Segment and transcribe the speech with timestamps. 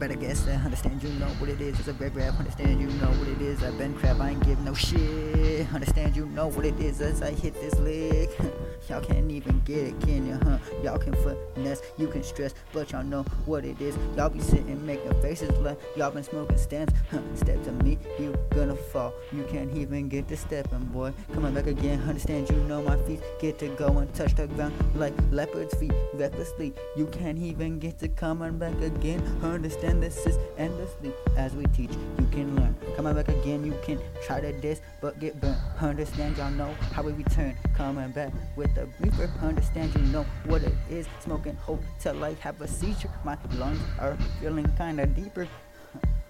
[0.00, 1.78] better guess I understand you know what it is.
[1.78, 3.62] It's a red rap, understand you know what it is.
[3.62, 5.70] I've been crap, I ain't give no shit.
[5.74, 8.30] Understand you know what it is as I hit this lick.
[8.90, 10.58] y'all can't even get it, can you, huh?
[10.82, 13.96] Y'all can finesse, you can stress, but y'all know what it is.
[14.16, 16.92] Y'all be sitting making faces like y'all been smoking stands.
[17.10, 17.20] Huh?
[17.34, 19.14] Step to me, you gonna fall.
[19.32, 21.12] You can't even get to stepping, boy.
[21.32, 24.74] Coming back again, understand you know my feet get to go and touch the ground
[24.96, 26.74] like leopard's feet recklessly.
[26.96, 29.22] You can't even get to coming back again.
[29.42, 31.92] Understand this is endlessly as we teach.
[32.18, 32.69] You can learn.
[33.00, 35.56] Coming back again, you can try to diss but get burnt.
[35.80, 37.56] Understand y'all know how we return.
[37.74, 39.30] Coming back with a reefer.
[39.40, 41.06] Understand you know what it is.
[41.20, 43.08] Smoking hope till I have a seizure.
[43.24, 45.48] My lungs are feeling kinda deeper.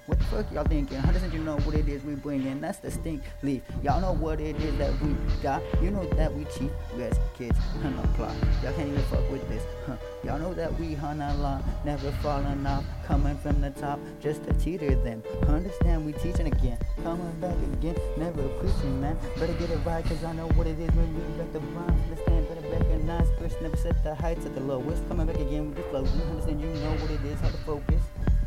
[0.07, 1.01] What the fuck y'all thinking?
[1.01, 2.61] Doesn't you know what it is we bring in?
[2.61, 3.63] That's the stink leaf.
[3.83, 5.63] Y'all know what it is that we got.
[5.83, 8.37] You know that we cheap rest kids on the plot.
[8.63, 9.20] Y'all can't even fuck.
[10.31, 14.45] Y'all know that we hunt a line, never falling off, coming from the top just
[14.45, 15.25] to teeter them.
[15.49, 19.19] Understand we teaching again, coming back again, never preaching, man.
[19.41, 22.01] Better get it right, cause I know what it is when we back the rhyme.
[22.05, 25.03] Understand, better recognize, first never set the heights at the lowest.
[25.09, 26.05] Coming back again with the flow.
[26.05, 28.03] You understand, you know what it is, how to focus.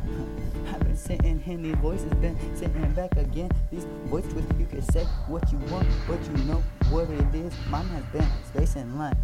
[0.72, 3.50] I've been sitting here, these voices been sitting back again.
[3.70, 7.52] These voice twists, you can say what you want, but you know what it is.
[7.68, 9.14] Mine has been space and line.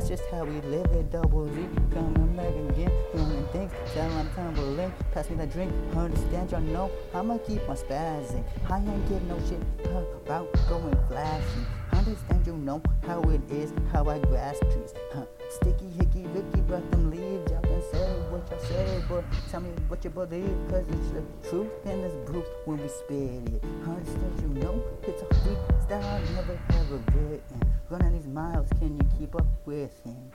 [0.00, 1.12] That's just how we live it.
[1.12, 3.70] Double Z coming back again, doing things.
[3.92, 5.70] Tell I'm tumbling, pass me that drink.
[5.94, 8.42] Understand y'all know I'ma keep on spazzing.
[8.70, 11.66] I ain't give no shit about going flashy.
[11.92, 14.94] Understand you know how it is, how I grasp trees.
[15.12, 15.26] Huh.
[15.50, 19.68] Sticky, hicky, licky, but them leaves, y'all can say what y'all say, but tell me
[19.88, 23.62] what you believe, cause it's the truth and it's proof when we spit it.
[23.86, 27.69] Understand you know it's a freestyle, never have a written.
[28.32, 30.30] Miles, can you keep up with him?